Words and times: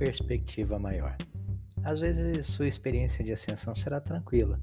Perspectiva 0.00 0.78
maior. 0.78 1.14
Às 1.84 2.00
vezes 2.00 2.46
sua 2.46 2.66
experiência 2.66 3.22
de 3.22 3.32
ascensão 3.32 3.74
será 3.74 4.00
tranquila. 4.00 4.58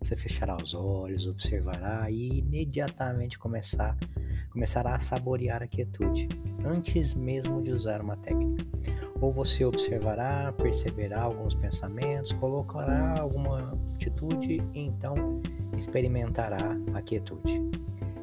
Você 0.00 0.16
fechará 0.16 0.56
os 0.60 0.74
olhos, 0.74 1.28
observará 1.28 2.10
e 2.10 2.40
imediatamente 2.40 3.38
começar, 3.38 3.96
começará 4.50 4.96
a 4.96 4.98
saborear 4.98 5.62
a 5.62 5.68
quietude, 5.68 6.28
antes 6.64 7.14
mesmo 7.14 7.62
de 7.62 7.70
usar 7.70 8.00
uma 8.00 8.16
técnica. 8.16 8.66
Ou 9.20 9.30
você 9.30 9.64
observará, 9.64 10.52
perceberá 10.52 11.22
alguns 11.22 11.54
pensamentos, 11.54 12.32
colocará 12.32 13.20
alguma 13.20 13.78
atitude 13.94 14.60
e 14.74 14.80
então 14.80 15.40
experimentará 15.78 16.76
a 16.92 17.00
quietude. 17.00 17.62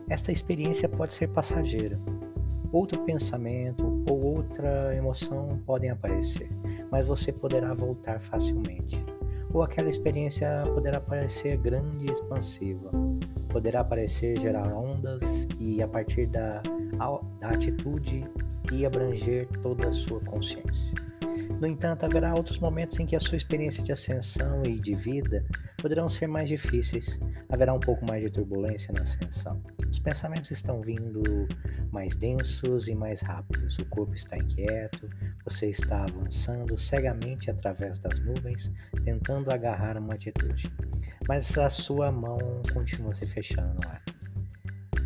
Esta 0.09 0.33
experiência 0.33 0.89
pode 0.89 1.13
ser 1.13 1.29
passageira, 1.29 1.97
outro 2.71 3.03
pensamento 3.03 4.03
ou 4.09 4.21
outra 4.37 4.95
emoção 4.95 5.59
podem 5.65 5.89
aparecer, 5.89 6.49
mas 6.91 7.05
você 7.05 7.31
poderá 7.31 7.73
voltar 7.73 8.19
facilmente. 8.19 9.03
Ou 9.51 9.63
aquela 9.63 9.89
experiência 9.89 10.63
poderá 10.73 10.99
parecer 10.99 11.57
grande 11.57 12.05
e 12.05 12.11
expansiva, 12.11 12.91
poderá 13.49 13.83
parecer 13.83 14.39
gerar 14.39 14.71
ondas 14.73 15.47
e 15.59 15.81
a 15.81 15.87
partir 15.87 16.27
da, 16.27 16.61
da 17.39 17.49
atitude 17.49 18.29
e 18.71 18.85
abranger 18.85 19.47
toda 19.61 19.89
a 19.89 19.93
sua 19.93 20.19
consciência. 20.19 20.93
No 21.59 21.67
entanto, 21.67 22.05
haverá 22.05 22.33
outros 22.33 22.57
momentos 22.57 22.97
em 22.99 23.05
que 23.05 23.17
a 23.17 23.19
sua 23.19 23.35
experiência 23.35 23.83
de 23.83 23.91
ascensão 23.91 24.63
e 24.63 24.79
de 24.79 24.95
vida 24.95 25.45
poderão 25.77 26.07
ser 26.07 26.25
mais 26.25 26.47
difíceis. 26.47 27.19
Haverá 27.49 27.73
um 27.73 27.79
pouco 27.79 28.05
mais 28.05 28.23
de 28.23 28.29
turbulência 28.29 28.93
na 28.93 29.01
ascensão. 29.01 29.61
Os 29.91 29.99
pensamentos 29.99 30.51
estão 30.51 30.81
vindo 30.81 31.21
mais 31.91 32.15
densos 32.15 32.87
e 32.87 32.95
mais 32.95 33.19
rápidos. 33.21 33.77
O 33.77 33.85
corpo 33.85 34.13
está 34.13 34.37
inquieto, 34.37 35.09
você 35.43 35.67
está 35.67 36.03
avançando 36.03 36.77
cegamente 36.77 37.51
através 37.51 37.99
das 37.99 38.21
nuvens, 38.21 38.71
tentando 39.03 39.51
agarrar 39.51 39.97
uma 39.97 40.13
atitude. 40.13 40.71
Mas 41.27 41.57
a 41.57 41.69
sua 41.69 42.09
mão 42.09 42.37
continua 42.73 43.13
se 43.13 43.27
fechando 43.27 43.73
no 43.81 43.89
ar. 43.89 44.01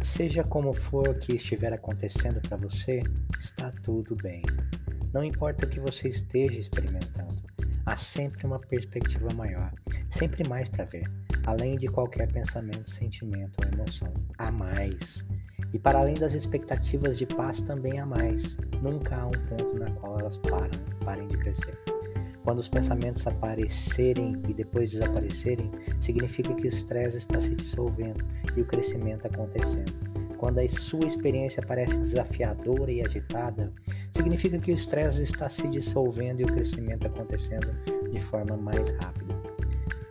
Seja 0.03 0.43
como 0.43 0.73
for 0.73 1.15
que 1.15 1.33
estiver 1.33 1.71
acontecendo 1.71 2.41
para 2.41 2.57
você, 2.57 3.01
está 3.39 3.71
tudo 3.81 4.15
bem. 4.17 4.41
Não 5.13 5.23
importa 5.23 5.65
o 5.65 5.69
que 5.69 5.79
você 5.79 6.09
esteja 6.09 6.59
experimentando, 6.59 7.41
há 7.85 7.95
sempre 7.95 8.45
uma 8.45 8.59
perspectiva 8.59 9.33
maior, 9.33 9.73
sempre 10.11 10.47
mais 10.47 10.67
para 10.67 10.83
ver, 10.83 11.09
além 11.45 11.77
de 11.77 11.87
qualquer 11.87 12.31
pensamento, 12.31 12.89
sentimento 12.89 13.53
ou 13.63 13.71
emoção. 13.71 14.13
Há 14.37 14.51
mais. 14.51 15.25
E 15.71 15.79
para 15.79 15.99
além 15.99 16.15
das 16.15 16.33
expectativas 16.33 17.17
de 17.17 17.25
paz, 17.25 17.61
também 17.61 17.97
há 17.97 18.05
mais. 18.05 18.57
Nunca 18.81 19.15
há 19.15 19.25
um 19.25 19.31
ponto 19.31 19.79
na 19.79 19.89
qual 19.91 20.19
elas 20.19 20.37
param, 20.37 20.69
parem 21.03 21.27
de 21.27 21.37
crescer. 21.37 21.92
Quando 22.43 22.59
os 22.59 22.67
pensamentos 22.67 23.25
aparecerem 23.25 24.41
e 24.47 24.53
depois 24.53 24.91
desaparecerem, 24.91 25.71
significa 26.01 26.53
que 26.53 26.63
o 26.63 26.67
estresse 26.67 27.17
está 27.17 27.39
se 27.39 27.55
dissolvendo 27.55 28.23
e 28.55 28.61
o 28.61 28.65
crescimento 28.65 29.25
acontecendo. 29.25 29.93
Quando 30.37 30.59
a 30.59 30.67
sua 30.67 31.05
experiência 31.05 31.63
parece 31.65 31.97
desafiadora 31.97 32.91
e 32.91 33.01
agitada, 33.01 33.71
significa 34.11 34.59
que 34.59 34.73
o 34.73 34.75
estresse 34.75 35.23
está 35.23 35.49
se 35.49 35.69
dissolvendo 35.69 36.41
e 36.41 36.43
o 36.43 36.47
crescimento 36.47 37.07
acontecendo 37.07 37.71
de 38.11 38.19
forma 38.19 38.57
mais 38.57 38.89
rápida. 38.91 39.32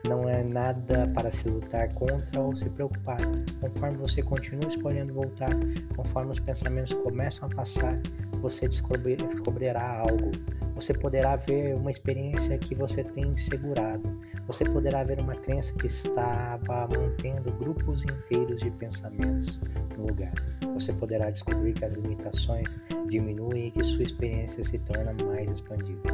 Não 0.08 0.28
é 0.28 0.42
nada 0.42 1.08
para 1.14 1.30
se 1.30 1.48
lutar 1.48 1.92
contra 1.94 2.40
ou 2.40 2.56
se 2.56 2.68
preocupar. 2.68 3.18
Conforme 3.60 3.96
você 3.98 4.20
continua 4.20 4.68
escolhendo 4.68 5.14
voltar, 5.14 5.50
conforme 5.94 6.32
os 6.32 6.40
pensamentos 6.40 6.92
começam 6.92 7.48
a 7.48 7.54
passar, 7.54 7.98
você 8.40 8.68
descobrirá 8.68 10.00
algo. 10.00 10.32
Você 10.74 10.92
poderá 10.92 11.36
ver 11.36 11.76
uma 11.76 11.90
experiência 11.90 12.58
que 12.58 12.74
você 12.74 13.04
tem 13.04 13.36
segurado. 13.36 14.20
Você 14.48 14.64
poderá 14.64 15.04
ver 15.04 15.20
uma 15.20 15.36
crença 15.36 15.72
que 15.74 15.86
estava 15.86 16.88
mantendo 16.88 17.52
grupos 17.52 18.02
inteiros 18.02 18.60
de 18.60 18.70
pensamentos 18.72 19.60
no 19.96 20.08
lugar. 20.08 20.32
Você 20.74 20.92
poderá 20.92 21.30
descobrir 21.30 21.74
que 21.74 21.84
as 21.84 21.94
limitações 21.94 22.80
diminuem 23.08 23.68
e 23.68 23.70
que 23.70 23.84
sua 23.84 24.02
experiência 24.02 24.64
se 24.64 24.78
torna 24.80 25.12
mais 25.24 25.48
expandida, 25.48 26.10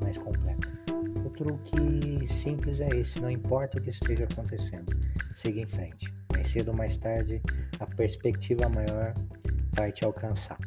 mais 0.00 0.16
completa. 0.16 0.81
Truque 1.36 2.26
simples 2.26 2.80
é 2.80 2.88
esse: 2.88 3.20
não 3.20 3.30
importa 3.30 3.78
o 3.78 3.82
que 3.82 3.90
esteja 3.90 4.24
acontecendo, 4.24 4.96
siga 5.34 5.60
em 5.60 5.66
frente. 5.66 6.12
Mais 6.32 6.48
cedo 6.48 6.68
ou 6.68 6.76
mais 6.76 6.96
tarde, 6.96 7.40
a 7.78 7.86
perspectiva 7.86 8.68
maior 8.68 9.14
vai 9.72 9.92
te 9.92 10.04
alcançar. 10.04 10.58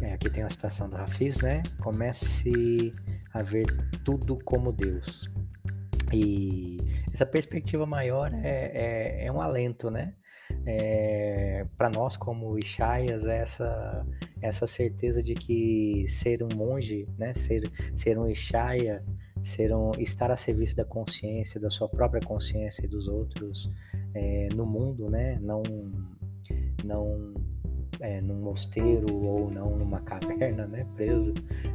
É, 0.00 0.14
aqui 0.14 0.28
tem 0.28 0.42
a 0.42 0.50
citação 0.50 0.88
do 0.88 0.96
Hafiz, 0.96 1.38
né? 1.38 1.62
Comece 1.80 2.92
a 3.32 3.42
ver 3.42 3.66
tudo 4.04 4.38
como 4.44 4.72
Deus. 4.72 5.30
E 6.12 6.78
essa 7.12 7.24
perspectiva 7.24 7.86
maior 7.86 8.32
é, 8.34 8.70
é, 8.74 9.26
é 9.26 9.32
um 9.32 9.40
alento, 9.40 9.90
né? 9.90 10.14
É, 10.66 11.66
para 11.78 11.88
nós 11.88 12.16
como 12.16 12.58
Ishayas, 12.58 13.26
é 13.26 13.38
essa 13.38 14.06
essa 14.42 14.66
certeza 14.66 15.22
de 15.22 15.34
que 15.34 16.04
ser 16.08 16.42
um 16.42 16.48
monge, 16.54 17.08
né, 17.16 17.32
ser, 17.32 17.70
ser 17.94 18.18
um 18.18 18.28
Ishaya, 18.28 19.02
ser 19.42 19.74
um, 19.74 19.90
estar 19.98 20.30
a 20.30 20.36
serviço 20.36 20.76
da 20.76 20.84
consciência, 20.84 21.60
da 21.60 21.70
sua 21.70 21.88
própria 21.88 22.20
consciência 22.20 22.84
e 22.84 22.88
dos 22.88 23.08
outros 23.08 23.70
é, 24.14 24.48
no 24.54 24.64
mundo, 24.64 25.10
né, 25.10 25.38
não 25.40 25.62
não 26.84 27.34
é, 28.00 28.20
num 28.20 28.40
mosteiro 28.40 29.14
ou 29.24 29.50
não 29.50 29.76
numa 29.76 30.00
caverna, 30.00 30.66
né, 30.66 30.86
preso, 30.96 31.32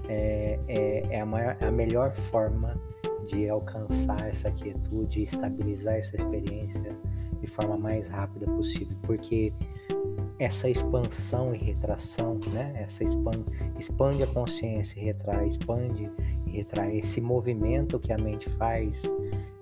é, 0.09 0.59
é, 0.67 1.15
é 1.15 1.21
a, 1.21 1.25
maior, 1.25 1.57
a 1.61 1.71
melhor 1.71 2.11
forma 2.11 2.79
de 3.27 3.49
alcançar 3.49 4.27
essa 4.27 4.51
quietude, 4.51 5.23
estabilizar 5.23 5.95
essa 5.95 6.15
experiência 6.15 6.95
de 7.39 7.47
forma 7.47 7.77
mais 7.77 8.07
rápida 8.07 8.45
possível, 8.45 8.95
porque 9.03 9.53
essa 10.39 10.69
expansão 10.69 11.53
e 11.53 11.57
retração, 11.57 12.39
né? 12.53 12.73
Essa 12.75 13.03
expande, 13.03 13.43
expande 13.77 14.23
a 14.23 14.27
consciência 14.27 14.99
e 14.99 15.03
retrai, 15.03 15.47
expande 15.47 16.11
retrai. 16.47 16.97
Esse 16.97 17.21
movimento 17.21 17.99
que 17.99 18.11
a 18.11 18.17
mente 18.17 18.49
faz, 18.51 19.03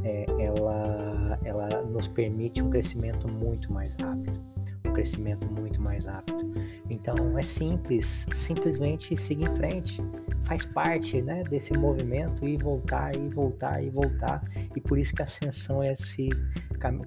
é, 0.04 0.26
ela, 0.40 1.40
ela 1.44 1.82
nos 1.84 2.08
permite 2.08 2.62
um 2.62 2.70
crescimento 2.70 3.28
muito 3.28 3.72
mais 3.72 3.96
rápido, 3.96 4.40
um 4.86 4.94
crescimento 4.94 5.48
muito 5.48 5.82
mais 5.82 6.06
rápido. 6.06 6.54
Então 6.90 7.38
é 7.38 7.44
simples, 7.44 8.26
simplesmente 8.32 9.16
seguir 9.18 9.46
em 9.46 9.56
frente 9.56 10.02
faz 10.46 10.64
parte 10.64 11.22
né, 11.22 11.44
desse 11.44 11.74
movimento 11.74 12.48
e 12.48 12.56
voltar 12.56 13.16
e 13.16 13.30
voltar 13.30 13.84
e 13.84 13.90
voltar 13.90 14.44
e 14.76 14.80
por 14.80 14.98
isso 14.98 15.14
que 15.14 15.22
a 15.22 15.26
ascensão 15.26 15.82
é 15.82 15.92
esse 15.92 16.30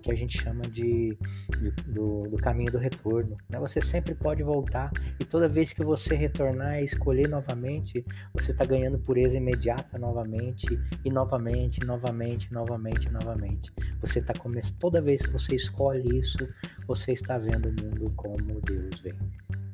que 0.02 0.10
a 0.10 0.14
gente 0.14 0.42
chama 0.42 0.62
de, 0.62 1.16
de 1.60 1.70
do, 1.86 2.24
do, 2.24 2.36
caminho 2.36 2.72
do 2.72 2.78
retorno 2.78 3.36
né? 3.48 3.60
você 3.60 3.80
sempre 3.80 4.12
pode 4.12 4.42
voltar 4.42 4.90
e 5.20 5.24
toda 5.24 5.48
vez 5.48 5.72
que 5.72 5.84
você 5.84 6.16
retornar 6.16 6.80
e 6.80 6.84
escolher 6.84 7.28
novamente 7.28 8.04
você 8.34 8.50
está 8.50 8.64
ganhando 8.64 8.98
pureza 8.98 9.36
imediata 9.36 9.98
novamente 9.98 10.66
e 11.04 11.10
novamente 11.10 11.84
novamente 11.84 12.52
novamente 12.52 13.08
novamente 13.08 13.72
você 14.00 14.18
está 14.18 14.34
começando 14.34 14.78
toda 14.78 15.00
vez 15.00 15.22
que 15.22 15.30
você 15.30 15.54
escolhe 15.54 16.18
isso 16.18 16.48
você 16.86 17.12
está 17.12 17.38
vendo 17.38 17.68
o 17.68 17.82
mundo 17.82 18.12
como 18.16 18.60
Deus 18.62 19.00
vê 19.00 19.14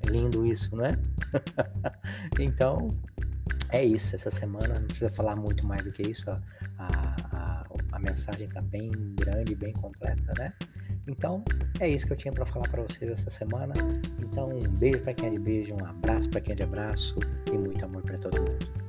é 0.06 0.10
lindo 0.10 0.46
isso, 0.46 0.76
né? 0.76 0.98
então, 2.38 2.88
é 3.70 3.84
isso. 3.84 4.14
Essa 4.14 4.30
semana 4.30 4.78
não 4.78 4.86
precisa 4.86 5.10
falar 5.10 5.36
muito 5.36 5.66
mais 5.66 5.84
do 5.84 5.92
que 5.92 6.02
isso. 6.02 6.30
A, 6.30 6.40
a, 6.78 7.64
a 7.92 7.98
mensagem 7.98 8.46
está 8.46 8.60
bem 8.60 8.90
grande, 9.14 9.54
bem 9.54 9.72
completa, 9.72 10.32
né? 10.38 10.52
Então, 11.06 11.44
é 11.80 11.88
isso 11.88 12.06
que 12.06 12.12
eu 12.12 12.16
tinha 12.16 12.32
para 12.32 12.46
falar 12.46 12.68
para 12.68 12.82
vocês 12.82 13.10
essa 13.10 13.30
semana. 13.30 13.74
Então, 14.20 14.48
um 14.48 14.68
beijo 14.68 15.00
para 15.00 15.12
quem 15.14 15.28
é 15.28 15.30
de 15.30 15.38
beijo, 15.38 15.74
um 15.74 15.84
abraço 15.84 16.30
para 16.30 16.40
quem 16.40 16.52
é 16.52 16.56
de 16.56 16.62
abraço 16.62 17.14
e 17.46 17.58
muito 17.58 17.84
amor 17.84 18.02
para 18.02 18.18
todo 18.18 18.40
mundo. 18.40 18.83